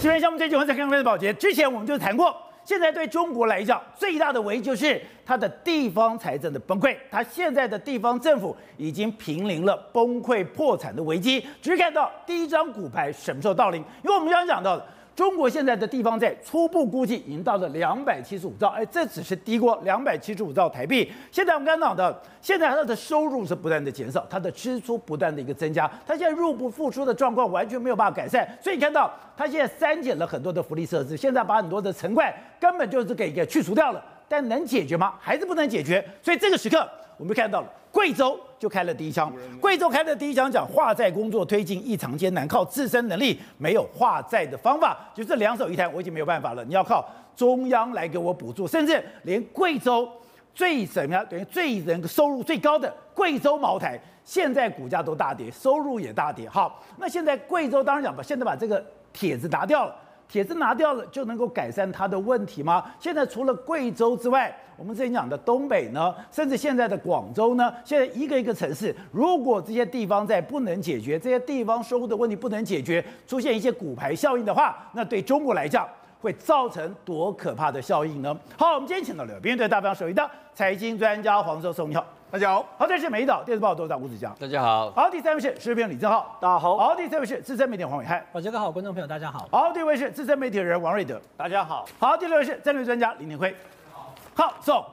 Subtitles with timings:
[0.00, 6.96] 今天项目最近我在看《非常保洁》之前，我们就谈过，现在对中国来讲最大的危机就是它的地方财政的崩溃。
[7.10, 11.46] 它现在的地方政府已经濒临了崩溃破产的危机。
[11.60, 13.84] 只是看到第一张骨牌什么时候到临？
[14.02, 14.86] 因为我们刚刚讲到的。
[15.20, 21.12] 中国现在的地方债初步估计已经到了两百七十五兆，哎，这只是低过两百七十五兆台币。
[21.30, 28.48] 现在我们刚刚讲到，现在它的收入是不断的减少，它的支出不断的一个增加，它现在入不敷出的状况完全没有办法改善。
[28.62, 35.12] 所以你看到它现在删减了很多的福利设施，现在把很多的尘怪根本就是给给去除掉了，但能解决吗？
[35.20, 36.02] 还是不能解决。
[36.22, 36.88] 所以这个时刻
[37.20, 37.68] 我们看到了。
[37.92, 46.64] 贵州就开了第一枪，贵州开的第一枪讲化债工作推进异常艰难，靠自身能力没有化债的方法，就这两手一摊，我已经没有办法了。
[46.64, 50.08] 你要靠中央来给我补助，甚至连贵州
[50.54, 56.48] 最什么样，等于最人收入最高的贵州茅台，现在股价都大跌，收入也大跌。
[56.48, 58.82] 好，那现在贵州当然讲把，现在把这个
[59.12, 59.96] 帖子拿掉了。
[60.30, 62.84] 铁子拿掉了就能够改善它的问题吗？
[63.00, 75.84] 现在除了贵州之外，我们之前讲的东北呢，甚至现在的广州呢，现在一个一个城市，如果这些地方在不能解决，这些地方收入的问题不能解决，出现一些骨牌效应的话，那对中国来讲
[76.20, 78.36] 会造成多可怕的效应呢？
[78.56, 82.04] 好，我们今天请到了编队大方首席的财经专家黄寿松，你好。
[82.30, 93.52] 大家好，好，这是美岛电视报董事长吴子江，大家好，好，第三位是时事评论李正浩，大家好，好，第四位是资深媒体黄伟汉，我这个好，观众朋友大家好，好，第五位是资深媒体人王瑞德，大家好，好，第六位是战略专家林廷辉，
[93.92, 94.84] 好，好，so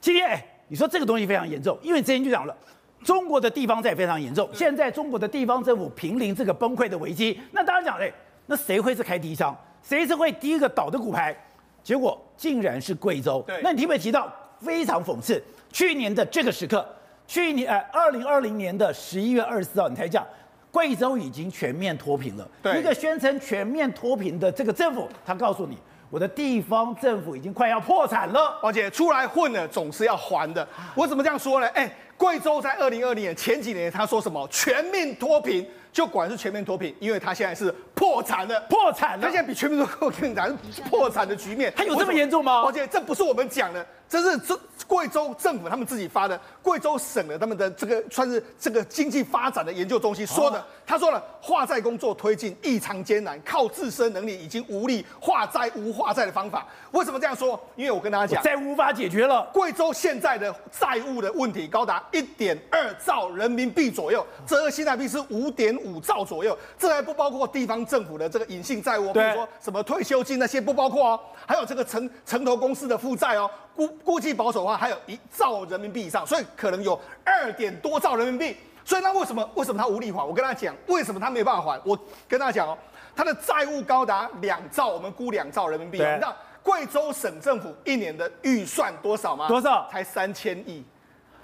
[0.00, 2.56] 今天哎，你说这个东西非常严重，因为之前就讲了，
[3.04, 8.12] 中国的地方债非常严重，现在中国的地方政府濒临这个崩溃的危机，那当然讲嘞，
[8.46, 9.56] 那谁会是开第一枪？
[9.86, 11.36] 谁是会第一个倒的骨牌？
[11.82, 16.84] 结果竟然是贵州，对，那你提没提到非常讽刺，去年的这个时刻。
[17.26, 20.26] 去年呃，二零二零年的十一月二十四号，你才讲，
[20.70, 22.46] 贵州已经全面脱贫了。
[22.62, 25.78] 对，一个宣称全面脱贫的这个政府，他告诉你，
[26.10, 28.58] 我的地方政府已经快要破产了。
[28.62, 30.66] 而且出来混了，总是要还的。
[30.94, 31.66] 我怎么这样说呢？
[31.68, 39.22] 哎，贵州在二零二零年前几年，他说什么全面脱贫，就果然是全面脱贫，因为他现在是破产的，破产了。
[39.22, 40.58] 他现在比全面脱贫更难
[40.90, 41.72] 破产的局面。
[41.76, 42.64] 他有这么严重吗？
[42.66, 43.86] 而且这不是我们讲的。
[44.06, 44.56] 这是这
[44.86, 50.62] 贵州政府他们自己发的，贵州省的他们的这个算是这个经济发展的研究中心说的。
[50.86, 56.66] 他说了，化债工作推进异常艰难，靠自身能力已经无力化债无化债的方法。
[56.92, 57.58] 为什么这样说？
[57.74, 59.42] 因为我跟大家讲，债无法解决了。
[59.52, 66.56] 贵州现在的债务的问题高达一点二兆人民币左右，折合新台币是五点五兆左右。
[66.78, 73.50] 这还不包括地方政府的这个隐性债务，比如说什么退休金那些不包括哦，还有这个城城投公司的负债哦。
[73.76, 78.56] 估估计保守的话，还有一兆人民币以上，所以可能有二点多兆人民币。
[78.84, 80.22] 所以那为什么为什么他无力还？
[80.24, 81.80] 我跟他讲，为什么他没有办法还？
[81.84, 82.76] 我跟他讲哦，
[83.16, 85.98] 他的债务高达两兆，我们估两兆人民币。
[85.98, 89.48] 你知道贵州省政府一年的预算多少吗？
[89.48, 89.88] 多少？
[89.90, 90.84] 才三千亿。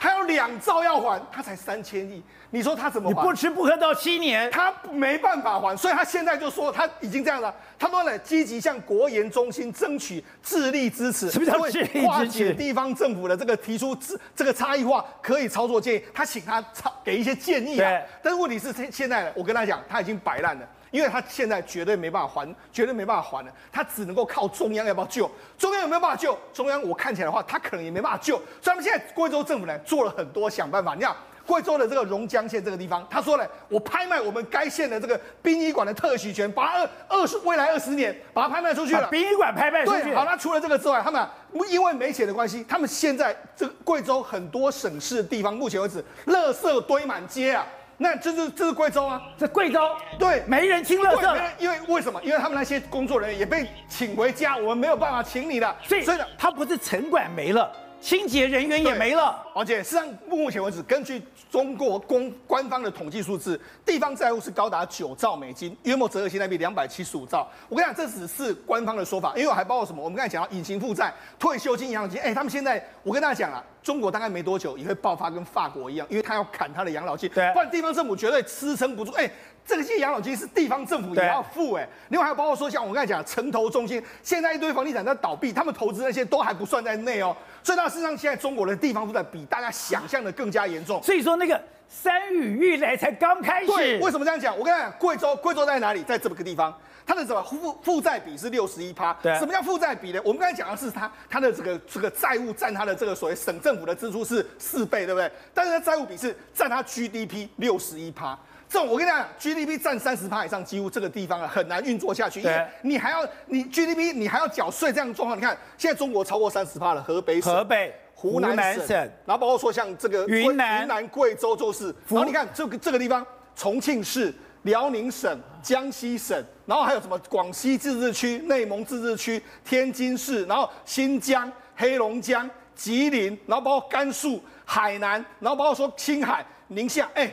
[0.02, 3.14] 还有两兆要还，他才三千亿，你说他怎么还？
[3.14, 12.06] 你不吃不喝到七年，他没办法还，所以他现在就说他已经这样了，他说呢，积极向国研中心争取智力支持，什么叫智力支持？
[12.06, 16.64] 化解地方政府的这个提出这这个差异化可以操作建议，他请他
[17.04, 17.92] 给一些建议啊。
[18.22, 20.66] 但是问题是现现在呢，我跟他讲，他已经摆烂了。
[20.90, 25.30] 因为他现在绝对没办法还，绝对没办法还了，他只能够靠中央要不要救？
[25.56, 26.36] 中央有没有办法救？
[26.52, 28.36] 中央我看起来的话，他可能也没办法救。
[28.60, 30.94] 所以他们现在贵州政府呢做了很多想办法。
[30.94, 31.14] 你看
[31.46, 39.08] 贵州的这个榕江县这个地方，他说呢，我拍卖我们该县的这个殡仪馆的特许权，把它二二十未来二十年把它拍卖出去了。
[39.08, 40.02] 殡仪馆拍卖出去。
[40.02, 41.26] 对，好，那除了这个之外，他们
[41.68, 47.66] 因为没钱的关系，他们现在这个贵州很多省市的地方，目前为止，垃圾堆满街啊。
[48.02, 49.78] 那这是这是贵州啊，这贵州？
[50.18, 52.18] 对，没人清垃圾，因为为什么？
[52.22, 67.46] 因为他们那些工作人员也被请回家，我们没有办法请你的，所以所以呢，他不是城管没了，清洁人员也没了，而且实际上目前为止，根据中国公官方的统计数字，地方债务是高达九兆美金，约莫折合新台币两百七十五兆。
[67.68, 70.02] 我跟你讲，这只是官方的说法，因为我还包括什么？
[70.02, 73.62] 我们刚才讲到隐形负债、退休金、养老金，哎，他们现在我跟大家讲啊。
[73.82, 79.10] 中国大概没多久也会爆发，跟法国一样，因为他要砍他的养老金，对，不然地方政府绝对支撑不住。
[79.12, 79.28] 哎，
[79.66, 87.36] 这些养老金是地方政府也要付，哎，另外还有包括说，像我刚才讲城投中心，现在一堆房地产在倒闭，他们投资那些都还不算在内哦。
[87.62, 91.02] 所以，那事实上，现在中国的地方负债比大家想象的更加严重。
[91.02, 93.66] 所以说，那个山雨欲来才刚开始。
[93.68, 94.58] 对，为什么这样讲？
[94.58, 96.02] 我跟你讲，贵州，贵州在哪里？
[96.02, 96.76] 在这么个地方。
[97.06, 99.12] 它的什么负负债比是六十一趴？
[99.22, 100.20] 对，什么叫负债比呢？
[100.24, 105.30] 我们刚才讲的是它它的这个这个债务占它的这个所谓省政府的支出是四倍，对不对？
[105.52, 108.38] 但是它债务比是占它 GDP 六十一趴。
[108.70, 112.40] 这种我跟你讲，GDP 占三十趴以上，几乎这个地方啊很难运作下去。
[112.40, 118.56] 因为你还要你 GDP，你还要缴税，这样的状况，你看现在中国超过三十趴了，河北省、河北、湖南
[118.86, 118.96] 省，
[119.26, 121.86] 然后包括说像这个云南、云南、贵州就是。
[122.08, 123.26] 然后你看这个这个地方，
[123.56, 124.32] 重庆市、
[124.62, 137.28] 辽宁省、江西省，然后还有什么广西自治区、内蒙自治区、天津市，然后新疆、黑龙江、吉林，然后包括甘肃、海南，然后包括说青海、宁夏，哎。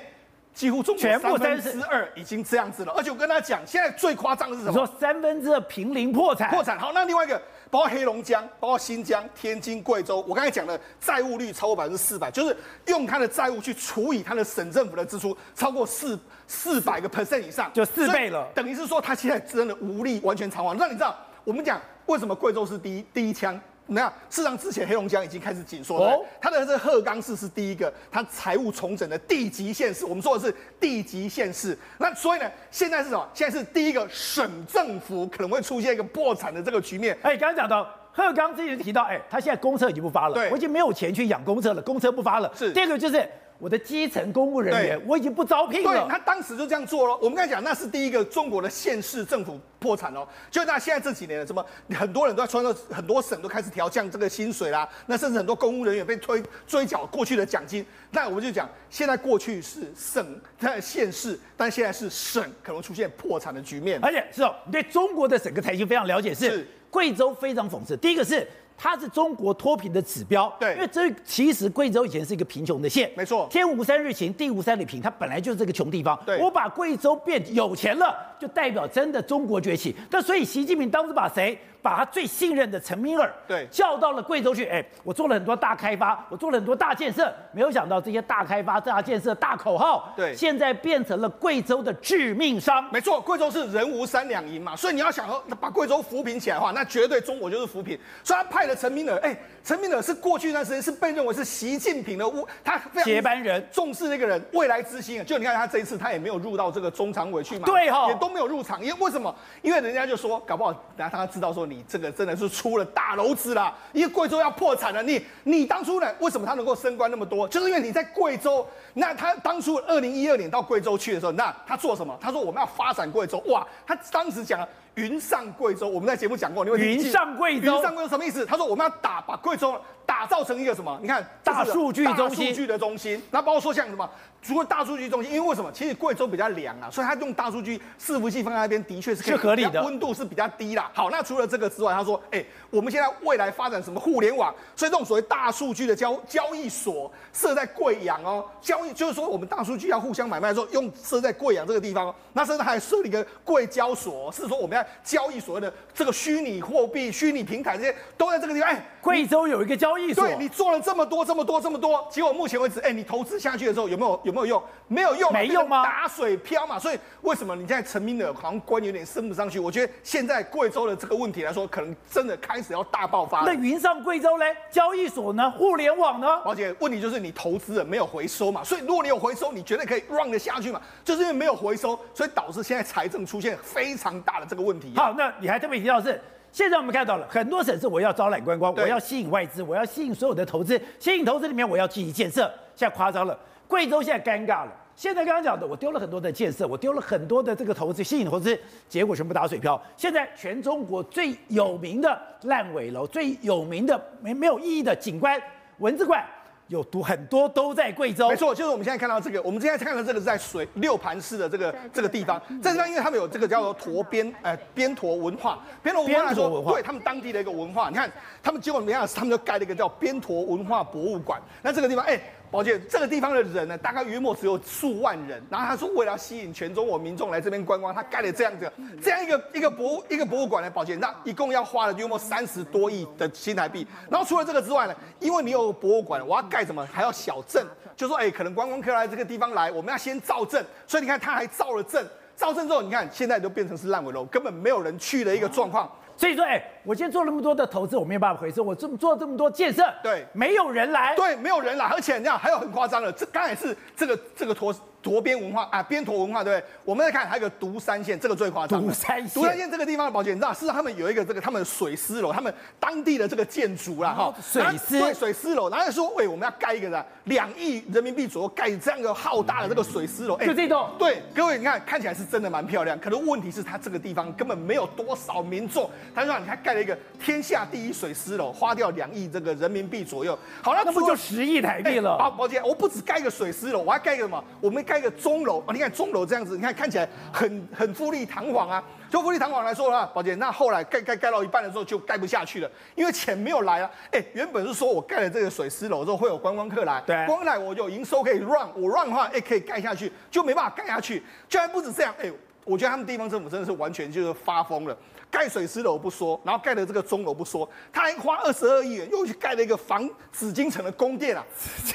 [0.58, 4.72] 几乎中国三分之二已经这样子了，而且我跟他讲，现在最夸张的是什么？
[4.72, 6.80] 你说三分之二濒临破产，破产。
[6.80, 7.40] 好，那另外一个，
[7.70, 12.58] 包括黑龙江，包括新疆、天津、贵州，我刚才讲的债务率超过百分之四百，就是
[12.88, 18.48] 用他的债务去除以他的省政府的支出，超过四四百个 percent 以上，就四倍了。
[18.56, 20.76] 等于是说他现在真的无力完全偿还。
[20.76, 23.62] 那你知道我们讲为什么贵州是第一第一枪？
[23.88, 26.20] 那事实上，之前黑龙江已经开始紧缩了。
[26.42, 30.06] 它的这个鹤岗市是第一个，它财务重整的地级县市。
[30.06, 31.78] 我们说的是地级县市。
[31.98, 33.28] 那所以呢，现在是什么？
[33.34, 37.18] 现在是第一个省政府可能会出现一个破产的这个局面。
[37.22, 42.52] 哎，刚刚讲到鹤岗之前提到，哎，他现在公车已经不发了，对，我已经没有钱去养公车了，公车不发了。
[42.56, 42.72] 是。
[42.74, 43.28] 第二个就是。
[43.60, 45.92] 我的基层公务人员，我已经不招聘了。
[45.92, 47.16] 对，他当时就这样做了。
[47.18, 50.28] 我们刚才讲，那是第一个中国的县市政府破产哦。
[50.52, 54.88] 就那现在这几年，什么很多人都在穿着，很多省都开始调降这个薪水啦。
[55.08, 57.84] 那甚至很多公务人员被推追缴过去的奖金。
[58.12, 64.00] 那我们就讲，现在过去是省在县市，但现在是省可能出现破产的局面。
[64.04, 67.98] 而且是哦，你对中国的整个财经非常了解，是贵州非常讽刺。
[67.98, 68.48] 第一个是。
[68.78, 76.18] 它是中国脱贫的指标，对，因为这其实贵州以前是一个贫穷的县，没错，天无三日晴，地无三里平，它本来就是这个穷地方。
[76.26, 79.96] 对，我把贵州变有钱了，就代表真的中国崛起。
[80.12, 81.58] 那所以习近平当时把谁？
[81.80, 92.84] 把他最信任的陈敏尔对叫到了贵州去，哎，我做了很多大开发，我做了很多大建设，没有想到这些大开发、大建设、大口号，对，现在变成了贵州的致命伤。
[92.92, 97.98] 没错，贵州是人无三两银嘛，所以你要想说把贵州扶贫起来的话，那绝对中国就是扶贫。
[98.22, 102.26] 所以他派了陈明尔，哎，陈明尔是过去一段时间是被认为是习近平的
[102.64, 105.24] 他非常接班人，重视那个人未来之星。
[105.24, 109.34] 就你看他这一次他也没有入到这个中常委去嘛，对哈、哦，也都没有入场，因为为什么？
[109.62, 112.48] 因为人家就说搞不好等下他知道说你这个真的是。
[112.58, 115.04] 出了大篓子啦，因为贵州要破产了。
[115.04, 116.12] 你你当初呢？
[116.20, 117.48] 为什么他能够升官那么多？
[117.48, 118.68] 就是因为你在贵州。
[118.96, 122.18] 那他当初二零一二年到贵州去的时候，那他做什么？
[122.20, 123.38] 他说我们要发展贵州。
[123.46, 124.68] 哇，他当时讲了
[124.98, 126.66] 云上贵州，我们在节目讲过。
[126.66, 128.44] 你会云上贵州，云上贵州什么意思？
[128.46, 130.98] 他说我们要打把贵州打造成一个什么？
[131.04, 133.22] 你看大数据中心，大数据的中心。
[133.30, 134.10] 那包括说像什么？
[134.42, 135.70] 除了大数据中心，因为为什么？
[135.72, 140.90] 其实贵州比较凉啊，所以他用大数据伺服器放在那边，的确是可以是合理的，温度是比较低啦。
[140.94, 158.70] 好，那除了这个之外，他说，哎、欸，我们现在未来发展什么互联网，所以这种所谓大数据的交交易所设在贵阳哦，交易就是说我们大数据要互相买卖的时候，用设在贵阳这个地方，那甚至还设立一个贵交所，是说我们要交易所谓的这个虚拟货币、虚拟平台这些都在这个地方。
[158.70, 164.64] 哎、欸，贵州有一个交易所，对，你做了这么多、这么多、这么多，结果目前为止，哎、欸，你投资下去的时候有没有有没有用？
[164.88, 165.84] 没有用，没用吗？
[165.84, 166.80] 打水漂嘛。
[166.80, 169.60] 所以为什么你现在陈明的好像官有点升不上去？
[169.60, 173.42] 我觉得现在贵州的这个问题来说，可能真的开始要大爆发。
[173.42, 174.56] 那云上贵州嘞？
[174.72, 175.52] 交易所呢？
[175.52, 176.28] 互联网呢？
[176.46, 178.64] 而且问题就是你投资了没有回收嘛？
[178.64, 180.82] 所以如果你有回收，你绝对可以 run 得下去嘛。
[181.04, 184.77] 就是因为没有回收，所以导致现在财政出现非常大的这个问题。
[184.96, 186.20] 好，那你还特别提到是，
[186.52, 192.52] 现在我们看到了很多省市，我要招揽观光，我要吸引外资，我要吸引所有的投资，吸引投资里面我要积极建设。
[192.76, 194.72] 现在夸张了，贵州现在尴尬了。
[194.96, 199.80] 现在刚刚讲的，我丢了很多的建设，我丢了很多的这个投资，吸引投资，结果全部打水漂。
[199.96, 205.40] 现在全中国最有名的烂尾楼，最有名的没没有意义的景观
[205.78, 206.26] 文字馆，
[206.68, 208.30] 有毒很多都在贵州。
[208.30, 217.90] 没错，就是我们现在看到这个，我们现在看到这个是在水六盘市的这个这个地方，这地方因为他们有这个叫做驼边，哎，边驼文化，边驼文化来说，对他们当地的一个文化。
[217.90, 219.08] 你看，他们结果怎么样？
[219.16, 221.42] 他们就盖了一个叫边驼文化博物馆。
[221.62, 222.20] 那这个地方，哎。
[222.50, 225.44] 宝杰，这个地方的人呢，大概约莫只有数万人。
[225.50, 230.70] 然后他说，为了吸引全中国民众来这边观光，他盖了这样子这样一个一个博物一个博物馆呢。
[230.70, 233.86] 宝杰，那一共要花了约莫三十多亿的新台币。
[234.10, 236.88] 然后除了这个之外呢，因为你有博物馆，我要盖什么？
[236.90, 240.66] 还要小镇，就说哎，可能观光客来这个地方来，我们要先造镇。
[240.88, 245.92] 所以你看，他还造了镇，造镇之后，你看现在都变成是烂尾楼，根本没有人去的一个状况。
[246.18, 248.64] 所以说，哎、欸，我今天做那么多的投资，我没有办法回收。
[248.64, 251.86] 我这么做这么多建设，对，没有人来，对，没有人来。
[251.86, 256.66] 而且你看，还有很夸张的，这刚才是这个这个坨驼边文化啊，边驼文化，对不对？
[256.84, 258.82] 我们再看还有个独山县，这个最夸张。
[258.82, 270.90] 独山县，独山县这个地方的宝杰，你知道，事实上他们有一个这个他们的水丝楼，他们当地的这个建筑啦，哈，水师，对，水丝楼，然后说，喂，我们要盖一个的两亿人民币左右盖这样一个浩大的这个水丝楼，哎，就这栋。
[270.98, 282.18] 对，各位你看，看起来是真的蛮漂亮，可是问题是它这个地方根本没有多少民众，他说你看盖了一个天下第一水丝楼，花掉两亿这个人民币左右，好，那那不就十亿台币了？
[282.18, 284.44] 宝宝姐，我不止盖一个水丝楼，我还盖一个什么？
[284.60, 285.74] 我们盖一个钟楼啊！
[285.74, 288.84] 你看钟楼这样子，你看看起来很很富丽堂皇啊。
[289.10, 293.90] 就富丽堂皇来说的话，宝姐，那后来盖盖盖到一半的时候就盖不下去了，因为钱没有来啊。
[294.12, 301.24] 哎，原本是说我盖了这个水师楼之后会有观光客来，对，光来我就营收可以 run，我 run 的话，哎，可以盖下去，就没办法盖下去。
[301.48, 302.30] 居然不止这样，哎，
[302.68, 304.96] 我觉得他们地方政府真的是完全就是发疯了。
[305.30, 311.44] 盖水师楼不说，然后盖了这个钟楼不说，他还花二十二亿元又去盖了一个防紫禁城的宫殿啊！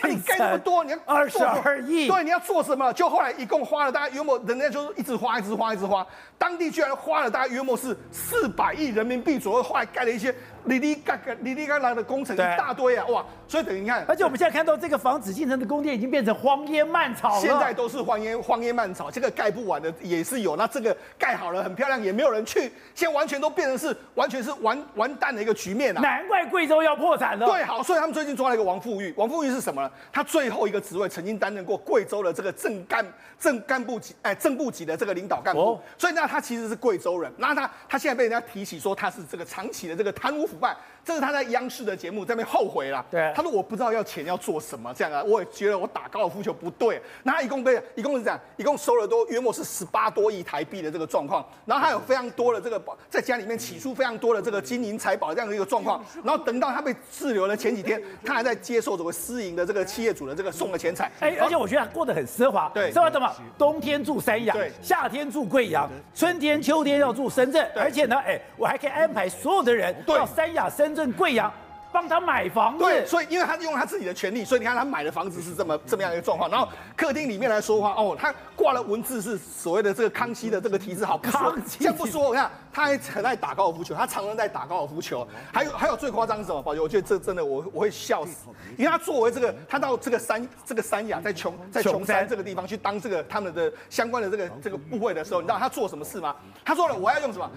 [0.04, 2.92] 你盖那么多，你要二十二亿，对，你要做什么？
[2.92, 10.34] 就后来一共花了大概约莫，人家就是一直花，一直花，一直花，当地居然花了大概约莫是四百亿人民币左右，后来盖了一些。
[10.64, 13.25] 里里嘎嘎、里里嘎啦的工程一大堆啊，哇！
[13.49, 17.40] 所以等于你看，而且我们现在看到这个房子进城的宫殿已经变成荒烟蔓草了。
[17.40, 20.57] 现在都是荒烟荒烟蔓草，这个盖不完的也是有。
[20.57, 22.61] 那这个盖好了很漂亮，也没有人去，
[22.95, 26.00] 现在完全都变成是完全是完完蛋的一个局面啊！
[26.00, 27.47] 难怪贵州要破产了。
[27.47, 29.12] 对，好，所以他们最近抓了一个王富玉。
[29.16, 29.90] 王富玉是什么呢？
[30.12, 33.04] 他最后一个职位曾经担任过贵州的这个正干
[33.38, 37.31] 正干部级哎正部级的这个领导干部，哦、所以那他其实是贵州人。
[37.37, 40.76] 那他他现在被人家提起说他是这个长期的这个贪污腐败。
[41.04, 43.04] 这是他在央视的节目在那边后悔了。
[43.11, 47.02] 对，他说我不知道要钱要做什么这样啊，我也觉得我打高尔夫球不对。
[47.25, 51.44] 那他一共被一共是这样，一共收了多约莫是十八多亿台币的这个状况。
[51.66, 52.80] 然后他有非常多的这个
[53.11, 56.04] 在家里面起诉非常多的这个金银财宝这样的一个状况。
[56.23, 61.11] 然后等到他被滞留了前几天， 他还在接受这个私营的这个企业主的这个送的钱财。
[61.18, 62.71] 哎，而且我觉得他过得很奢华。
[62.73, 63.28] 对，奢华什么？
[63.59, 67.68] 冬天住三亚，对，夏天住贵阳，春天秋天要住深圳。
[67.75, 71.52] 而且呢，哎，我还可以安排所有的人到三亚、深圳、贵阳。
[71.94, 76.50] 帮他买房子，对，所以因为他用他自己的权利，所以你看他买的房子是这么这么样一个状况。
[76.50, 85.28] 然后客厅里面来说的话，哦，他挂了文字是所谓的这个康熙的这个题字，好，康熙这样不说，我看他还很爱打高尔夫球，他常常在打高尔夫球。
[85.52, 86.62] 还有还有最夸张是什么？
[86.62, 96.34] 宝杰，我觉得这真的我我会笑死，因为他作为这个他到这个三这个三亚在琼在琼山这个地方去当这个他们的相关的这个这个部会的时候，你知道他做什么事吗？
[96.64, 97.50] 他说了，我要用什么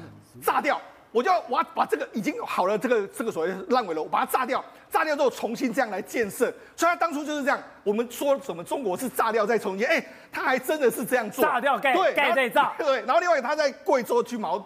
[0.44, 0.77] 炸掉。
[1.15, 4.62] 我就要我要把这个已经好了这个这个所谓烂尾楼，我把它炸掉，
[4.92, 6.54] 炸掉之后重新这样来建设。
[6.75, 7.62] 所以他当初就是这样。
[7.84, 12.74] 我们说什么中国是炸掉再重建，哎，他还真的是这样做，炸掉盖盖再炸。
[12.80, 14.58] 对，然后另外他在贵州去茅，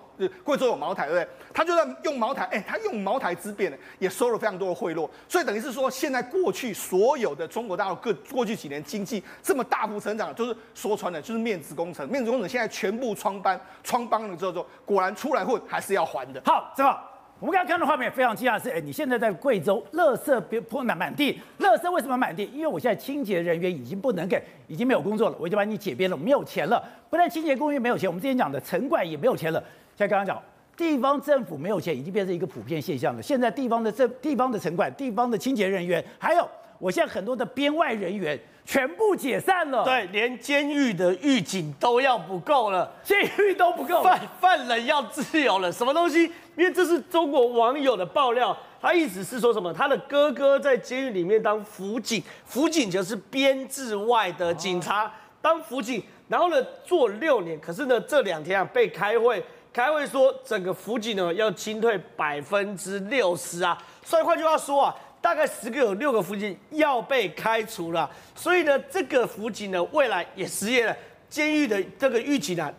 [0.41, 1.27] 贵州有茅台，对不对？
[1.53, 5.09] 他就在用茅台，哎，他用茅台之变呢，也收了非常多的贿赂。
[5.27, 16.41] 所以等于是说，现在过去所有的中国大陆各过去几年经济这么大幅成长，就是说穿了就是面子工程，面子工程现在全部穿帮穿帮了之后，果然出来混还是要还的。
[16.45, 17.05] 好，正好。
[17.39, 22.43] 我们刚刚看到画面非常惊讶是，哎，你现在在贵州，垃圾别泼满满地，垃圾为什么满地？
[22.53, 26.83] 因为我现在清洁人员已经不能给，已经没有工作了，我已经把你解编了，没有钱了。
[27.09, 29.63] 不但清洁工人没有钱，我们之前讲的城管也没有钱了。
[29.95, 30.37] 像刚刚讲，
[30.75, 33.21] 地方政府没有钱，已经变成一个普遍现象了。
[33.21, 36.45] 现在地方的政、地方的城管、地方的清洁人员，还有
[36.77, 38.37] 我现在很多的编外人员。
[38.69, 46.31] 全部解散了，对，连监狱的狱警都要不够了，监狱都不够，犯犯人要自由了，什么东西？
[46.55, 49.73] 因为这是中国网友的爆料，他意思是说什么？
[49.73, 55.11] 他的哥哥在监狱里面当辅警，辅警就是编制外的警察，
[55.41, 64.95] 当辅警，然后呢做六年，可是呢这两天啊被开会，开会说整个辅警呢要清退百分之六十啊，所以换句话说啊。
[65.21, 70.95] 大概十个有六个辅警要被开除了，所以呢，这个辅警呢未来也失业了。
[71.29, 72.73] 监狱的这个狱警呢，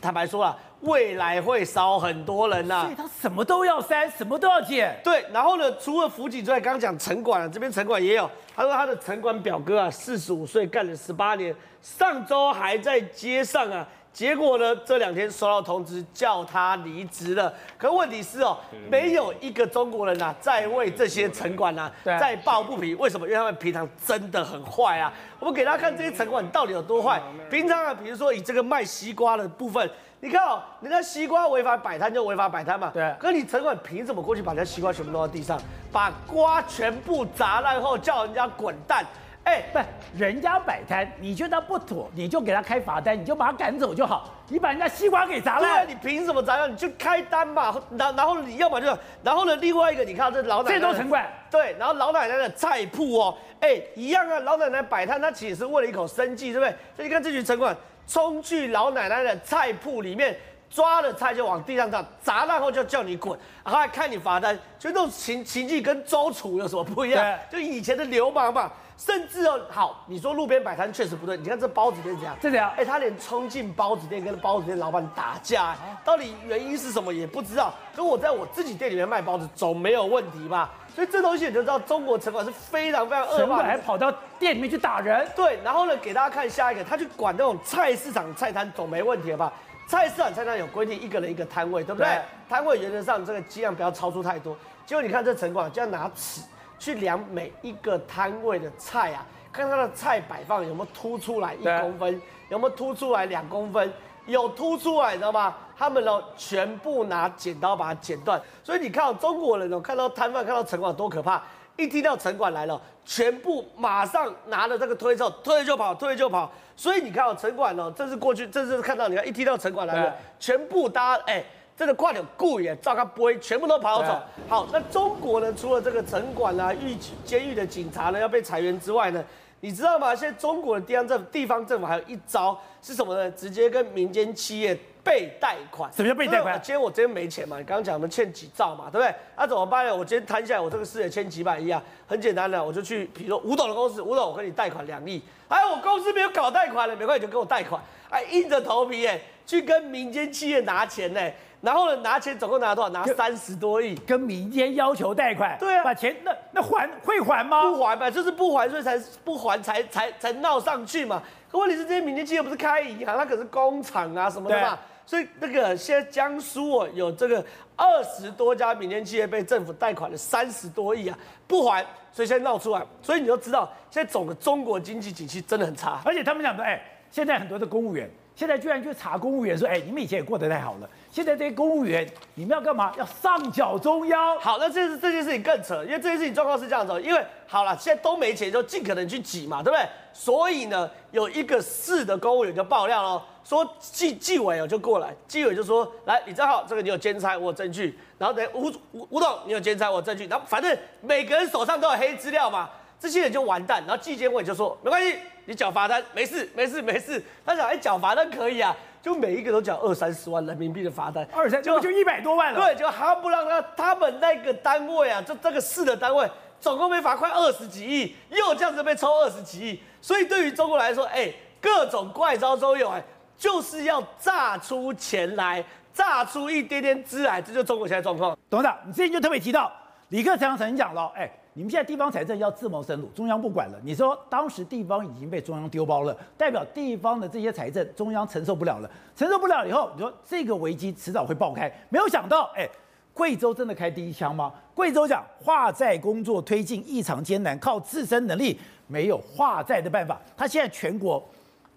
[0.00, 2.82] 坦白说啊，未来会少很多人呐、啊。
[2.82, 4.94] 所以他什么都要删，什么都要减。
[5.02, 8.30] 对，然后呢，除了辅警之外，刚刚讲城管啊，这边城管也有。
[8.54, 13.86] 他说他的城管表哥啊，四十五岁，干了十八年，上周还在街上啊。
[14.16, 14.74] 结果呢？
[14.76, 17.52] 这两天收到通知，叫他离职了。
[17.76, 18.56] 可问题是哦，
[18.88, 22.96] 没有一个中国人呐、啊，在为这些城管呐、啊，在抱不平。
[22.96, 23.26] 为什么？
[23.26, 25.12] 因为他们平常真的很坏啊。
[25.38, 27.20] 我们给大家看这些城管到底有多坏。
[27.50, 29.86] 平常啊，比如说以这个卖西瓜的部分，
[30.20, 32.90] 你看哦，人家西瓜违法摆摊就违法摆摊嘛。
[32.94, 33.14] 对。
[33.20, 35.60] 可你城管凭什么过去把人家西瓜全部弄到地上，
[35.92, 39.04] 把瓜全部砸烂后叫人家滚蛋？
[39.46, 39.78] 哎，不，
[40.18, 44.34] 人家摆摊，你觉得不妥，你就给他开罚单，你就把他赶走就好。
[44.48, 46.66] 你把人家西瓜给砸了，对啊，你凭什么砸了？
[46.66, 47.72] 你就开单嘛。
[47.96, 51.24] 然然后你要么就，然后呢，另外一个，你看这老奶奶，这都城管。
[51.48, 54.40] 对，然后老奶奶的菜铺哦，哎，一样啊。
[54.40, 56.70] 老奶奶摆摊，她其实是为了一口生计，对不对？
[56.96, 57.76] 所以你看这群城管
[58.08, 60.36] 冲去老奶奶的菜铺里面，
[60.68, 67.38] 抓了菜就往地上砸，砸烂后就叫你滚，然后还开你罚单，就那种情情境跟周楚有什么不一样？
[67.48, 68.72] 就以前的流氓嘛。
[68.96, 71.36] 甚至哦，好，你说路边摆摊确实不对。
[71.36, 77.72] 你看这包子店怎样，这样，哎、欸，他连冲进包子店跟包子店老板打架，欸，到底原因是什么也不知道。
[77.94, 80.70] 可我在我自己店里面卖包子总没有问题吧？
[80.94, 85.28] 所以这东西你就知道，中国城管是非常非常恶霸，还跑到店里面去打人。
[85.36, 89.52] 对，然后呢，给大家看下一个，他去管那种菜市场菜摊总没问题了吧？
[89.86, 92.18] 菜市场菜摊有规定，一个人一个摊位，对不对？
[92.48, 94.56] 摊位原则上这个剂量不要超出太多。
[94.86, 96.40] 结果你看这城管就要拿尺
[96.78, 99.26] 去量每一个摊位的菜啊。
[99.52, 103.90] 看它的菜摆放有没有凸出来一公分，有没有凸出来两公分，
[104.26, 105.54] 有凸出来，你知道吗？
[105.78, 108.38] 他们呢全部拿剪刀把它剪断。
[108.62, 111.42] 所以你看到中国人哦，看到摊贩看到城管多可怕，
[111.76, 116.52] 一听到城管来了，全部马上拿了这个推车，推就跑，推就跑。
[116.76, 121.42] 所以你看到城管哦，这是过去，这是看到你看一听到城管来了，全部大家哎。
[121.76, 124.18] 这个快点故意照他播，全部都跑走。
[124.48, 125.52] 好，那中国呢？
[125.54, 129.22] 除了这个城管啊、狱监狱的警察呢要被裁员之外呢，
[129.60, 130.14] 你知道吗？
[130.14, 133.30] 现在中国的地方政府、地方政府还有一招是什么呢？
[133.32, 135.92] 直接跟民间企业背贷款。
[135.92, 136.58] 什么叫背贷款？
[136.62, 137.58] 今天我今天没钱嘛？
[137.58, 139.14] 你刚刚讲我们欠几兆嘛，对不对？
[139.36, 139.94] 那、啊、怎么办呢？
[139.94, 141.82] 我今天摊下来，我这个事也欠几百亿啊。
[142.06, 145.22] 很简单的，我就去，比如说吴董的公司，吴董我跟你贷款两亿。
[145.48, 147.78] 哎，我公司没有搞贷款了，没关系，就给我贷款。
[148.08, 151.20] 哎，硬着头皮哎，去跟民间企业拿钱呢。
[151.62, 152.90] 然后呢，拿钱总共拿多少？
[152.90, 155.56] 拿三十多亿，跟民间要求贷款。
[155.58, 157.62] 对啊，把钱那那还会还吗？
[157.62, 161.22] 不还吧，就是不还，所以才不还才才才闹上去嘛。
[161.50, 164.78] 可问题是这些民间企业不是开银行，它可是工厂啊什么的嘛。
[165.06, 167.44] 所以那个现在江苏哦，有这个
[167.74, 172.84] 二十多家民间企业被政府贷款了三十多亿啊，不还，所以现在闹出来。
[173.02, 176.00] 所以你就知道，现在整个中国经济景气真的很差。
[176.04, 178.10] 而且他们讲说，哎，现在很多的公务员。
[178.36, 180.88] 现在居然去查公务员，说：“哎，你们以前也过得太好了。
[181.10, 182.92] 现在这些公务员，你们要干嘛？
[182.98, 184.38] 要上缴中央。
[184.38, 187.00] 好，那这这件事情更扯，因为这件事情状况是这样子。
[187.00, 189.88] 因为好了，现在都没钱，就尽可能去挤嘛，对不对？
[190.12, 197.98] 所以呢，有一个市的公务员就爆料了，说纪纪委哦就过来，纪委就说：来，李正浩，这个你有兼差，我有证据。
[198.18, 200.26] 然后等吴吴吴董，你有兼差，我有证据。
[200.26, 207.22] 然后反正每个人手上都有黑资料嘛。”这些人就完蛋，然后纪检委就说没关系，你缴罚单没事没事没事。
[207.44, 212.60] 他想哎，缴罚单可以啊，就每一个都缴二三十万人民币的罚单，二三就就一百多万了。
[212.60, 216.28] 对，就他不让他他们那个单位啊，就这个市的单位，
[216.58, 219.82] 总共被罚快二十几亿，又这样子被抽二十几亿。
[220.00, 221.30] 所以对于中国来说，哎，
[221.60, 223.04] 各种怪招都有，哎，
[223.36, 228.36] 就是要榨出钱来，榨出一点点资来，这就是中国现在状况。
[228.48, 229.70] 董事长，你之前就特别提到
[230.08, 231.30] 李克强曾经讲了，哎。
[231.56, 233.80] 你们现在地方财政要自谋生路，中央不管了。
[233.82, 241.72] 你说当时地方已经被中央丢包了，代表地方的这些财政中央承受不了了，承受不了以后，你说这个危机迟早会爆开。
[241.88, 242.68] 没有想到，哎，
[243.14, 244.52] 贵州真的开第一枪吗？
[244.74, 250.20] 贵州讲化债工作推进异常艰难，靠自身能力没有化债的办法。
[250.36, 251.26] 他现在全国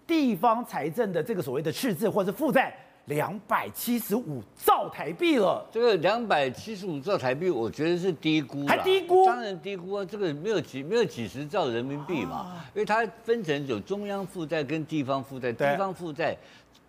[0.06, 2.76] 地方财政的这个所谓的赤字或是负债。
[3.10, 9.26] 两百七十五兆台币了，这个两百七十五兆台币，我觉得是低估了，还低估？
[9.26, 16.38] 当然低估啊，这个没有几没有几十兆人民币嘛，啊、因为它分成有中央负债跟地方负债，地方负债，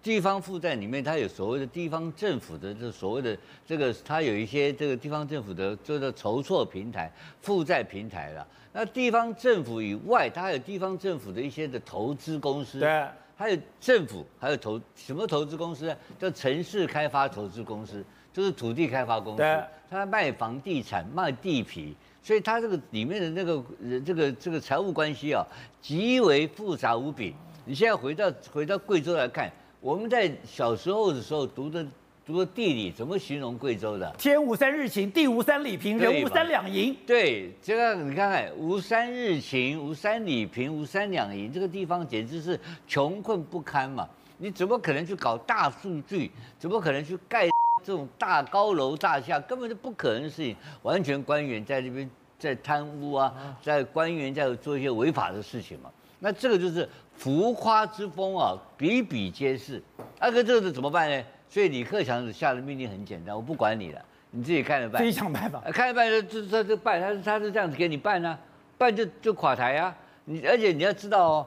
[0.03, 8.47] 地方负债里面它有所谓的地方政府的这所谓的这个，它有一些这个地方政府的这个筹措平台、负债平台了。
[8.75, 12.79] 那地方政府以外，它还有地方政府的一些的投资公司。
[12.79, 13.07] 对。
[13.40, 15.96] 还有政府，还有投什么投资公司呢？
[16.18, 19.38] 叫城市开发投资公司，就是土地开发公司。
[19.38, 23.64] 对，他卖房地产，卖地皮，所以他这个里面的那个
[24.05, 25.42] 这个这个财务关系啊，
[25.81, 27.35] 极为复杂无比。
[27.64, 29.50] 你现在回到回到贵州来看，
[29.81, 31.83] 我们在小时候的时候读的。
[32.27, 34.15] 读个地理怎么形容贵州的？
[34.19, 36.97] 天无三日晴，地无三里平，人无三两银。
[37.07, 44.09] 对，这个你看看，无三日晴，无三里平，无三两银，这个地方简直是穷困不堪嘛！
[44.39, 46.31] 你怎么可能去搞大数据？
[46.59, 47.49] 怎么可能去盖
[47.83, 49.41] 这种大高楼大厦？
[49.41, 50.55] 根本就不可能的事情。
[50.83, 55.91] 完全官员在这边在贪污啊，在官员在做一些违法的事情嘛。
[56.21, 59.83] 那这个就是浮夸之风啊，比比皆是。
[60.21, 61.25] 那个这个怎么办呢？
[61.51, 65.03] 所以李克强下的命令很简单，我不管你了，你自己看着办。
[65.03, 65.61] 自己想办法。
[65.73, 68.39] 看着办就就就办，他是他是这样子给你办呢、啊，
[68.79, 69.95] 办就就垮台啊。
[70.25, 71.47] 你而且你要知道哦，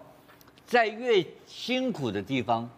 [0.65, 2.69] 在越辛苦的地方，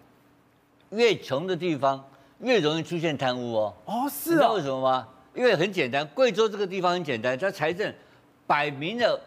[0.92, 2.02] 越穷的地方，
[2.42, 3.74] 越容易出现贪污哦。
[3.86, 5.08] 哦，是啊你知道为，什么吗？
[5.34, 7.92] 因为很简单，贵州这个地方很简单，它财政
[8.46, 9.20] 摆明了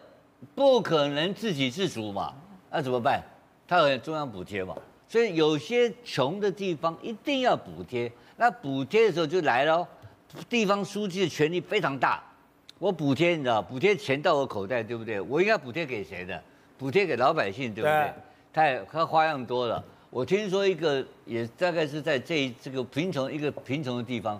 [0.55, 2.33] 不可能自给自足嘛，
[2.71, 3.21] 那怎么办？
[3.67, 4.75] 它有中央补贴嘛，
[5.09, 8.09] 所以有些穷的地方一定要补贴。
[8.37, 9.87] 那补贴的时候就来了哦，
[10.47, 12.23] 地方书记的权力非常大。
[12.77, 15.19] 我补贴，你知道，补贴钱到我口袋，对不对？
[15.19, 16.41] 我应该补贴给谁的？
[16.77, 17.91] 补贴给老百姓，对不对？
[17.91, 18.13] 对
[18.53, 19.83] 他也他花样多了。
[20.11, 24.39] 我听说一个也大概是在这这个贫穷一个贫穷的地方，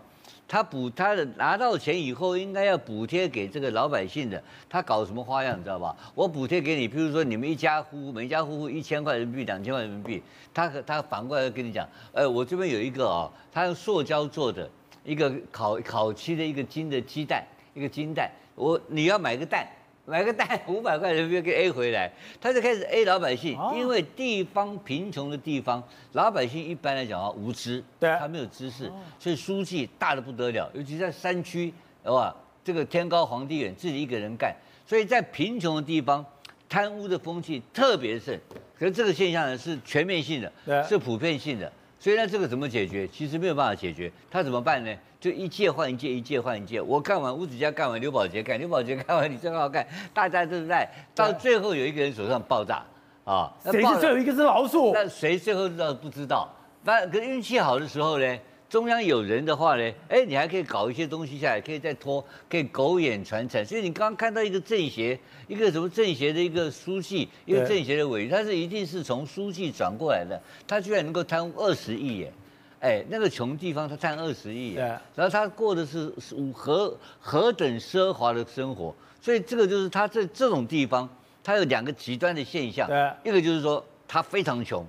[0.49, 4.43] 他补他的拿到钱以后，应该要补贴给这个老百姓的。
[4.67, 5.95] 他搞什么花样，你知道吧？
[6.13, 10.21] 我补贴给你，譬如说你们一家户户每家户户一千块人民币、两千块人民币，
[10.53, 14.69] 他他反过来跟你讲，呃，我这边有一个、哦，他用塑胶做的
[15.05, 17.45] 一个烤烤漆的一个金的鸡蛋。
[17.75, 19.65] 一个金蛋，我你要买个蛋，
[20.09, 31.71] 买个蛋五百块人民币给 A 回来，他就开始 A 老百姓，哦、因为地方贫穷的地方，老百姓一般来讲啊无知，对，他没有知识，所以书记大的不得了，尤其在山区，
[32.05, 34.55] 哇，这个天高皇帝远，自己一个人干，
[34.87, 36.25] 所以在贫穷的地方，
[36.67, 38.35] 贪污的风气特别盛，
[38.77, 40.83] 可是这个现象呢是全面性的，对。
[40.83, 41.71] 是普遍性的。
[41.99, 43.05] 所以呢，这个怎么解决？
[43.09, 44.09] 其实没有办法解决。
[44.31, 44.95] 他怎么办呢？
[45.19, 46.79] 就一届换一届，一届换一届。
[46.79, 50.89] 我干完，吴子嘉干完，刘宝杰干，刘宝杰干完，你正好干，大家都在。
[51.13, 52.81] 到最后有一个人手上爆炸，
[53.25, 54.93] 啊，谁是最后一个是老鼠？
[54.93, 56.49] 那谁最后知道不知道？
[56.85, 58.39] 那可运气好的时候呢？
[58.69, 63.65] 中央有人的话呢，哎，你还可以搞一些东西下来，可以再拖，可以苟延残喘。
[63.65, 72.33] 所以你刚刚看到一个政协，一个什么政协的一个书记，一个政协的委员，他是一定是从书记转过来的，他居然能够贪污二十亿耶！
[72.79, 74.83] 哎，那个穷地方他贪二十亿，对，
[75.15, 76.13] 然后他过的是
[76.53, 78.93] 何何等奢华的生活。
[79.19, 81.09] 所以这个就是他在这种地方，
[81.43, 82.87] 他有两个极端的现象，
[83.23, 84.85] 一个就是说他非常穷。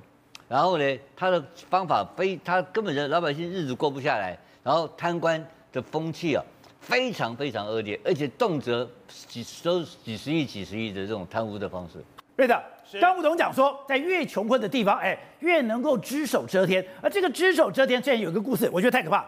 [0.51, 6.43] 然后呢，他的方法非他根本就老百姓日子过不下来，然后贪官的风气啊
[6.81, 12.05] 非常非常恶劣，而且动辄几十都几十亿几十亿的这种贪污的方式。
[12.35, 12.61] 对的，
[13.01, 16.85] 刚吴董讲说，在越穷困的地方，哎，越能够只手遮天。
[17.01, 19.25] 而这个只手遮天，之前有个故事，我觉得太可怕。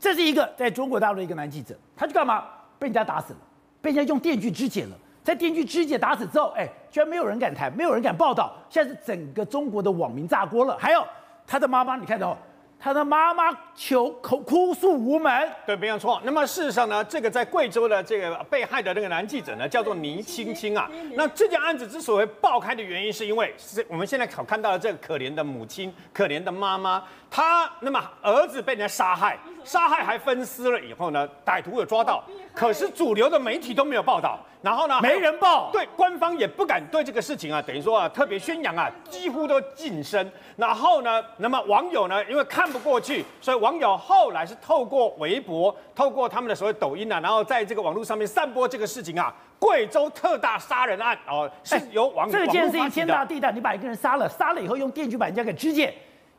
[0.00, 2.44] 这是一个在中国大陆的一个男记者，他去干嘛？
[2.76, 3.38] 被人家打死了，
[3.80, 4.98] 被人家用电锯肢解了。
[5.26, 8.54] 在电锯肢解打死之后，哎，居然没有人敢谈，没有人敢报道。
[8.70, 10.78] 现在是整个中国的网民炸锅了。
[10.78, 11.04] 还有
[11.44, 12.38] 他的妈妈，你看到，
[12.78, 15.50] 他的妈妈求哭哭诉无门。
[15.66, 16.20] 对，没有错。
[16.22, 20.88] 那么事实上呢，这个在贵州的这个被害的那个男记者呢，叫做倪青青啊。
[21.14, 27.02] 那这件案子之所以爆开的原因，是因为是我们现在看到的这个可怜的母亲，可怜的妈妈，
[27.36, 34.38] 她那么儿子被人家杀害，杀害还分尸了以后呢，歹徒有抓到，可是主流的媒体都没有报道。
[34.62, 40.32] 然后呢，没人报，对，官方也不敢对这个事情啊，等于说啊，特别宣扬啊，几乎都噤声。
[40.56, 52.32] 然后呢，那么网友呢，因为看不过去，所以网友后来是透过微博，透过他们的所谓抖音啊，然后在这个网络上面散播这个事情啊，贵州特大杀人案哦，是由网友。
[52.32, 55.94] 这件事情天大地大，你把一个人杀了，杀了以后用电锯把人家给肢解。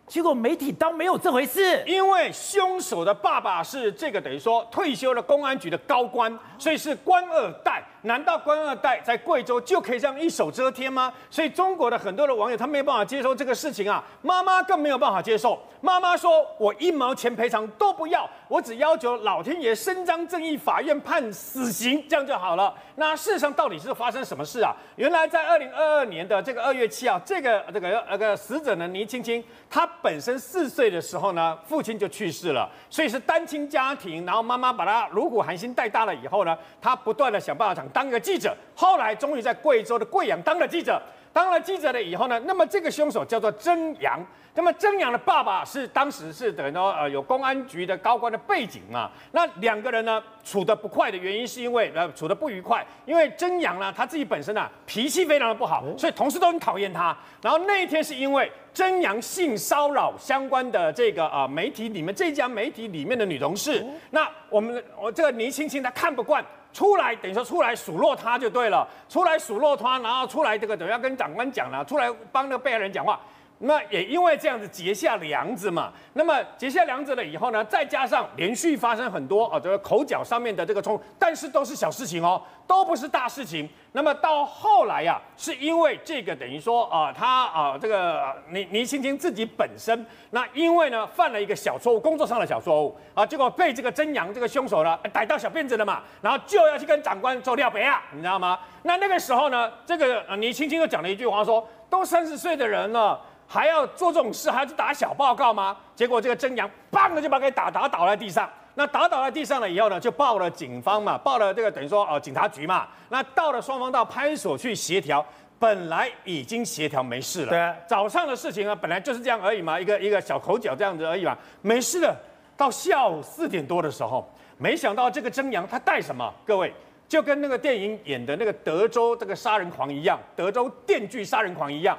[0.07, 7.83] 结果媒体当没有这回事，因为凶手的爸爸是这个等于说退休的公安局的高官，所以是官二代。
[8.03, 11.11] 难道官二代在贵州就可以这样一手遮天吗？
[11.29, 15.59] 所以中国的很多的网友他没有办法接受这个事情啊，妈妈更没有办法接受。
[15.81, 24.73] 妈妈说：“我一毛钱赔偿都不要，我只要求老天爷伸张正义，法院判死刑，这样就好了。”那事实上到底是发生什么事啊？
[24.95, 34.25] 原来在二零二二年的这个二月七号，这个这个那个死者呢，倪青青，她本身四岁的时候呢，父亲就去世了，所以是单亲家庭。
[34.25, 41.01] 然后妈妈把他如虎含辛带大了以后呢，他不断的想办法想当一个记者，后来终于在贵州的贵阳当了记者。
[41.37, 44.19] 当了记者了以后呢，那么这个凶手叫做曾阳。
[44.55, 49.11] 那么曾阳的爸爸是当时是等于说呃有公安局的高官的背景嘛。
[49.33, 57.15] 那两个人呢处的不快的原因是因为呃处的不愉快，因为曾阳呢他自己本身啊脾气非常的不好，所以同事都很讨厌他。
[57.39, 66.43] 然后那一天是因为曾阳性骚扰相关的这个啊媒体里面这家媒体里面的女同事，那我们我这个倪青青她看不惯。
[66.77, 73.19] 出来等于说出来数落他就对了，出来数落他，然后出来这个等于要跟长官讲了，出来帮那被害人讲话。
[73.59, 83.67] 那也因为这样子结下梁子嘛，那么结下梁子了以后呢，再加上连续发生很多啊这个口角上面的这个冲，但是都是小事情哦，都不是大事情。
[83.93, 98.59] 那么到后来呀、是因为这个等于说啊，他啊这个倪倪青青自己本身，那因为呢犯了一个小错误，工作上的小错误啊，结果被这个曾阳这个凶手呢逮到小辫子了嘛，然后就要去跟长官做料杯啊，你知道吗？
[98.83, 103.19] 那那个时候呢，这个倪青青又讲了一句话说，都三十岁的人了。
[103.47, 105.77] 还要做这种事，还要去打小报告吗？
[105.95, 108.49] 结果这个曾阳，棒的就把他给打打倒在地上。
[108.75, 112.87] 那打倒在地上了以后呢，就报了警方嘛，报了这个等于说哦警察局嘛。
[113.09, 115.25] 那到了双方到派出所去协调，
[115.57, 117.49] 本来已经协调没事了。
[117.49, 122.15] 对，早上的事情啊，本来就是这样而已嘛，一个一个小口角这样子而已嘛，没事的。
[122.55, 126.31] 到下午四点多的时候，没想到这个曾阳他带什么？
[126.45, 126.71] 各位
[127.07, 131.97] 就跟那个电影演的那个德州这个杀人狂一样，德州电锯杀人狂一样。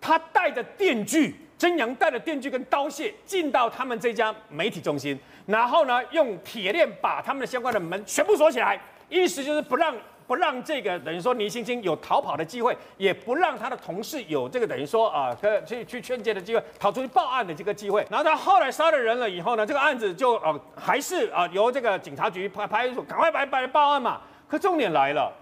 [0.00, 9.94] 他带着电锯，曾阳带着电锯跟刀械进到他们这家媒体中心，然后呢，用铁链把他们的相关的门全部锁起来，意思就是不让
[10.26, 15.36] 不让这个等于说倪星星有逃跑的机会，也不让他的同事有这个等于说啊，
[15.66, 18.06] 去去劝诫的机会，逃出去报案的这个机会。
[18.08, 24.20] 然后他后来杀了人了以后呢，这个案子就呃还是啊由这个警察局派派出所赶快来来报案嘛。
[24.48, 25.32] 可重点来了。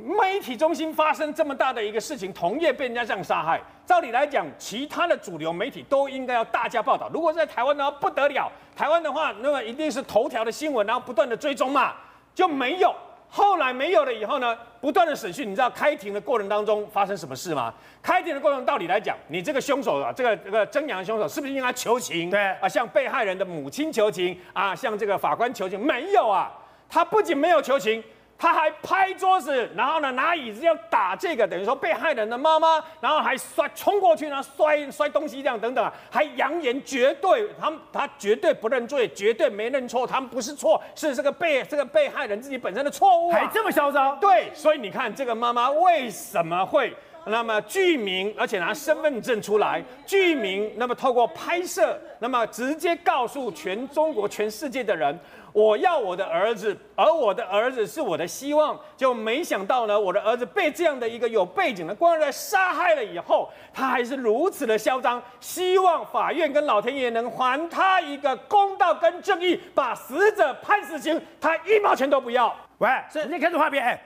[0.00, 7.08] 媒体中心发生这么大的一个事情，同业被人家这样杀害，照理来讲，其他的主流媒体都应该要大加报道。
[7.12, 11.94] 如果在台湾的话，不得了，台湾的话，那么一定是头条的新闻，然后不断的追踪嘛，
[12.34, 12.94] 就没有。
[13.32, 17.72] 后来没有了以后呢，不断的审讯，你知道开庭的过程当中发生什么事吗？
[18.02, 22.28] 开庭的过程道理来讲，你这个凶手啊，这个这个曾阳凶手是不是应该求情？
[22.28, 25.78] 对啊，向被害人的母亲求情啊，向这个法官求情？
[25.78, 26.52] 没有啊，
[26.88, 28.02] 他不仅没有求情。
[28.40, 44.18] 他还拍桌子，然后呢，拿椅子要打这个，等于说被害人的妈妈，然后还摔冲过去呢，摔摔东西这样等等，还扬言绝对他他绝对不认罪，绝对没认错，他们不是错，是这个被 这个被害人自己本身的错误，还这么嚣张？
[44.18, 55.18] 对，所以你看这个妈妈为什么会那么具名，而且拿身份证出来具名，那么透过拍摄，那么直接告诉全中国全世界的人。
[55.52, 72.54] 我要我的儿子，而我的儿子是我的希望，就没想到呢，我的儿子被这样的一个有背景的官二代杀害了以后，他还是如此的嚣张，希望法院跟老天爷能还他一个公道跟正义，把死者判死刑，他一毛钱都不要。
[72.78, 74.00] 喂，是，你开始画面，哎，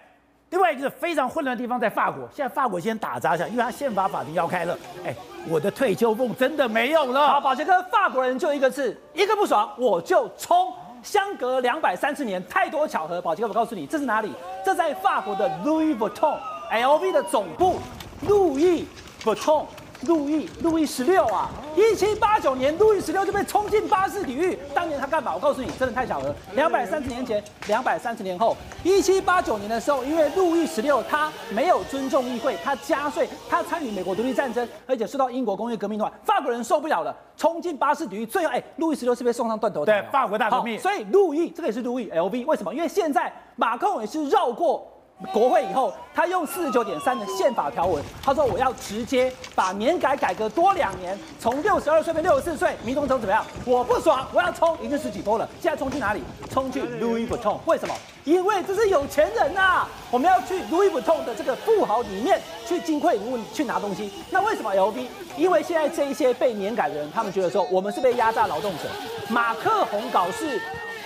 [0.50, 5.14] 另外一个非常混乱的地方在法国，现在法国先打砸一下，因为他宪法法庭要开了，哎，
[5.48, 7.28] 我的退休梦真的没有了。
[7.28, 10.72] 好，宝杰哥，法国人就一个字，一个不爽我就冲。
[11.04, 13.22] 相隔两百三十年，太多巧合。
[13.22, 14.32] 宝杰哥，我告诉你，这是哪里？
[14.64, 17.78] 这在法国的 Louis Vuitton，LV 的总部。
[18.26, 18.86] 路易
[19.22, 19.66] Vuitton，
[20.02, 21.48] 路易路易十六啊！
[21.74, 24.58] 一七八九年，路易十六就被冲进巴士底狱。
[24.74, 25.34] 当年他干嘛？
[25.34, 26.34] 我告诉你，真的太巧了。
[26.54, 37.16] 两百三十年前，两百三十年后，一七八九年的时候，因为路易十六他没有尊重议会，他加税，他参与美国独立战争，而且受到英国工业革命的话，法国人受不了了。
[37.36, 40.00] 冲进巴士底狱，最后哎，路易十六是被送上断头台。
[40.00, 40.78] 对，法国大革命。
[40.78, 42.72] 所以路易这个也是路易 LV，为什么？
[42.72, 44.86] 因为现在马克龙也是绕过
[45.32, 53.44] 国会以后，他用四十九点三的宪法条文，他说我要直接把年改改革多两年，从六十二岁变六十四岁，民众都怎么样？
[53.64, 55.48] 我不爽，我要冲，已经十几波了。
[55.62, 56.22] 现在冲去哪里？
[56.50, 57.94] 冲去 Louis Vuitton，为什么？
[58.24, 64.12] 因为这是有钱人呐、啊，我们要去 Louis Vuitton 的这个富豪里面去金柜里去拿东西。
[64.30, 65.06] 那为什么 LV？
[65.36, 68.88] 因为现在这一些被年改的人，他们觉得说我们是被压榨劳动者。
[69.28, 70.60] 马克宏搞事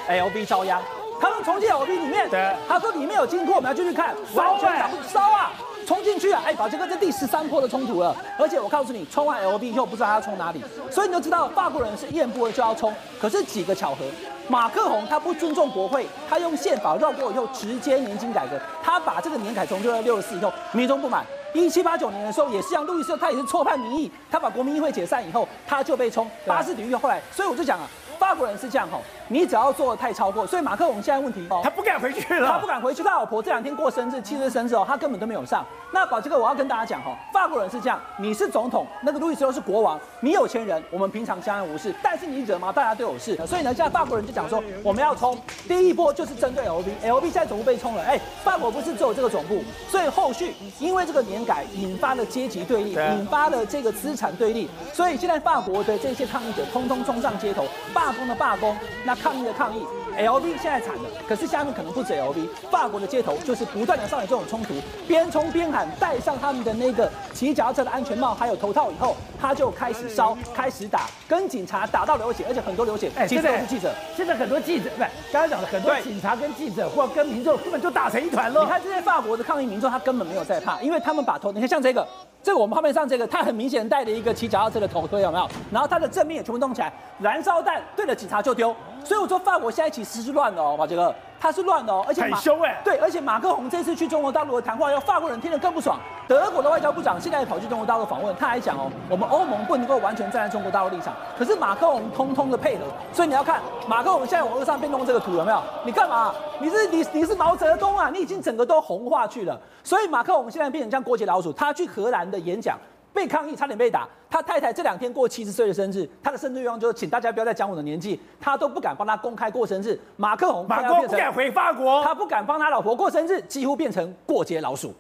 [0.09, 0.83] ，LV 遭殃。
[1.21, 2.29] 他们冲进 LV 里面，
[2.69, 5.53] 他说里面有金库，我们要进去看，完全打不烧啊！
[5.87, 6.43] 冲进去啊！
[6.45, 12.95] 哎，宝杰哥，这第十三波的冲突了，而且我告诉你，冲完 LV 又不知道他要冲哪里，所以你就知道法国人是一言不合就要冲。
[13.19, 14.05] 可是几个巧合，
[14.49, 21.25] 马克宏他不尊重国会，他用宪法绕过以后直接年金改革，他把这个年改从六到六十四以后，民众不满。
[21.55, 26.95] 一七八九年的时候也是像路易斯，他也是错判民意，他把国民议会解散以后，他就被冲巴士底狱。
[26.95, 27.89] 后来，所以我就讲啊。
[28.19, 33.03] 法国人是这样吼，你只要做的太超过，所以马克龙现在问题哦，他不敢回去了，他不敢回去。
[33.03, 35.65] 他老婆这两天过生日，七十生日哦，他根本都没有上。
[35.93, 43.37] 那把这个，我要跟大家讲吼，法国人是这样，你是总统，那个路易斯又是国王，你有钱人，我们平常相安无事，但是你惹毛大家都有事。
[43.47, 57.65] 所以呢，现在法国人就讲说，我们要冲，第一波就是针对 lvlb 现在总部被冲了，哎，法国不是只有这个总部，所以后续因为这个年改引发了阶级对立，引发了这个资产对立，所以现在法国的这些抗议者通通冲上街头，
[58.09, 58.75] 罢工的罢工。
[59.05, 59.85] 那抗议的抗议
[60.17, 64.75] LV 现在惨了，可是下面可能不止 LV，法国的街头就是不断的上演这种冲突，
[65.07, 73.95] 边冲边喊，戴上他们的那个骑脚踏车的安全帽还有头套以后，他就开始烧，开始打，跟警察打到流血，而且很多流血，哎，其实都是记者。
[74.17, 78.63] 现在很多记者，不是刚刚讲的很多警察跟记者或跟民众根本就打成一团了。
[78.63, 82.07] 你看这些法国的抗议民众，他根本没有在怕，因为他们把头，你看像这个。
[82.43, 85.49] 这我们画面上这个，他很明显戴了一个骑脚踏车的头盔，有没有？
[85.71, 88.75] 然后他的正面也全部弄起来，燃烧弹对着警察就丢。
[89.05, 92.81] 所以我说法国现在其实是乱的哦，马杰哥，他是乱的哦，而且很凶哎。
[92.85, 95.99] 对，而且马克宏这次去中国大陆的谈话，要法国人听得更不爽。
[96.27, 101.15] 德国的外交部长现在跑去中国大陆访问，他还讲哦，我们欧盟不能够完全站在中国大陆立场。
[101.39, 105.63] 可是马克宏通通的配合，所以你要看马克宏现在网络上变动这个图有没有？
[105.85, 106.35] 你干嘛？
[106.61, 108.11] 你是你你是毛泽东啊？
[108.13, 109.59] 你已经整个都红化去了。
[109.83, 112.77] 所以马克宏现在变成像过街老鼠，他去荷兰的演讲。
[113.13, 114.09] 被抗议，差点被打。
[114.31, 119.99] 他太太这两天过七十岁的生日，他的生日愿望就是请大家不要再讲我的年纪，他都不敢帮他公开过生日。
[120.17, 124.95] 马克宏，马克宏不敢回法国，他不敢帮他老婆过生日，几乎变成过街老鼠。